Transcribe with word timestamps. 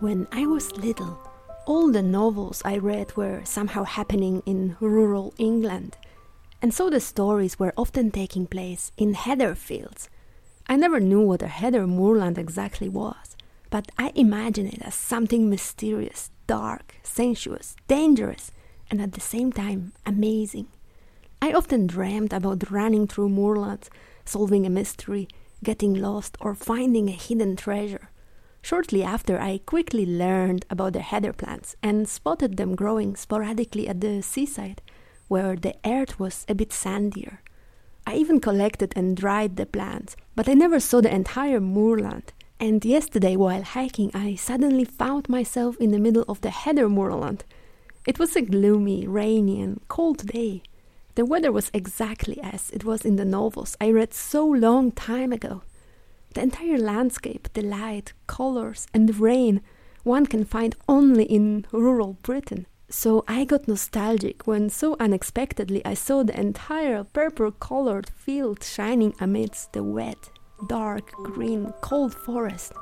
When 0.00 0.28
I 0.30 0.46
was 0.46 0.76
little, 0.76 1.18
all 1.66 1.90
the 1.90 2.02
novels 2.02 2.62
I 2.64 2.78
read 2.78 3.16
were 3.16 3.42
somehow 3.44 3.82
happening 3.82 4.44
in 4.46 4.76
rural 4.80 5.34
England, 5.38 5.96
and 6.62 6.72
so 6.72 6.88
the 6.88 7.00
stories 7.00 7.58
were 7.58 7.74
often 7.76 8.12
taking 8.12 8.46
place 8.46 8.92
in 8.96 9.14
heather 9.14 9.56
fields. 9.56 10.08
I 10.68 10.76
never 10.76 11.00
knew 11.00 11.20
what 11.22 11.42
a 11.42 11.48
heather 11.48 11.86
moorland 11.86 12.38
exactly 12.38 12.88
was, 12.88 13.27
but 13.70 13.90
I 13.98 14.12
imagined 14.14 14.72
it 14.74 14.82
as 14.82 14.94
something 14.94 15.48
mysterious, 15.48 16.30
dark, 16.46 16.96
sensuous, 17.02 17.76
dangerous, 17.86 18.50
and 18.90 19.00
at 19.00 19.12
the 19.12 19.20
same 19.20 19.52
time 19.52 19.92
amazing. 20.06 20.68
I 21.40 21.52
often 21.52 21.86
dreamed 21.86 22.32
about 22.32 22.70
running 22.70 23.06
through 23.06 23.28
moorlands, 23.28 23.90
solving 24.24 24.66
a 24.66 24.70
mystery, 24.70 25.28
getting 25.62 25.94
lost, 25.94 26.36
or 26.40 26.54
finding 26.54 27.08
a 27.08 27.12
hidden 27.12 27.56
treasure. 27.56 28.10
Shortly 28.62 29.02
after, 29.02 29.40
I 29.40 29.60
quickly 29.64 30.04
learned 30.04 30.66
about 30.68 30.94
the 30.94 31.00
heather 31.00 31.32
plants 31.32 31.76
and 31.82 32.08
spotted 32.08 32.56
them 32.56 32.74
growing 32.74 33.16
sporadically 33.16 33.88
at 33.88 34.00
the 34.00 34.20
seaside, 34.22 34.82
where 35.28 35.56
the 35.56 35.76
earth 35.84 36.18
was 36.18 36.44
a 36.48 36.54
bit 36.54 36.70
sandier. 36.70 37.38
I 38.06 38.14
even 38.14 38.40
collected 38.40 38.92
and 38.96 39.16
dried 39.16 39.56
the 39.56 39.66
plants, 39.66 40.16
but 40.34 40.48
I 40.48 40.54
never 40.54 40.80
saw 40.80 41.00
the 41.00 41.14
entire 41.14 41.60
moorland. 41.60 42.32
And 42.60 42.84
yesterday, 42.84 43.36
while 43.36 43.62
hiking, 43.62 44.10
I 44.14 44.34
suddenly 44.34 44.84
found 44.84 45.28
myself 45.28 45.76
in 45.78 45.92
the 45.92 46.00
middle 46.00 46.24
of 46.28 46.40
the 46.40 46.50
heather 46.50 46.88
moorland. 46.88 47.44
It 48.04 48.18
was 48.18 48.34
a 48.34 48.42
gloomy, 48.42 49.06
rainy, 49.06 49.60
and 49.60 49.80
cold 49.86 50.26
day. 50.26 50.62
The 51.14 51.24
weather 51.24 51.52
was 51.52 51.70
exactly 51.72 52.40
as 52.42 52.70
it 52.70 52.84
was 52.84 53.04
in 53.04 53.16
the 53.16 53.24
novels 53.24 53.76
I 53.80 53.90
read 53.90 54.12
so 54.12 54.44
long 54.44 54.90
time 54.92 55.32
ago. 55.32 55.62
The 56.34 56.42
entire 56.42 56.78
landscape, 56.78 57.48
the 57.52 57.62
light, 57.62 58.12
colors, 58.26 58.86
and 58.92 59.08
the 59.08 59.12
rain 59.12 59.60
one 60.02 60.26
can 60.26 60.44
find 60.44 60.74
only 60.88 61.24
in 61.24 61.66
rural 61.70 62.16
Britain. 62.22 62.66
So 62.88 63.24
I 63.28 63.44
got 63.44 63.68
nostalgic 63.68 64.46
when 64.46 64.70
so 64.70 64.96
unexpectedly 64.98 65.84
I 65.84 65.94
saw 65.94 66.22
the 66.22 66.38
entire 66.38 67.04
purple 67.04 67.52
colored 67.52 68.08
field 68.08 68.64
shining 68.64 69.14
amidst 69.20 69.74
the 69.74 69.82
wet, 69.82 70.30
dark 70.66 71.12
green, 71.12 71.72
cold 71.82 72.14
forest. 72.14 72.72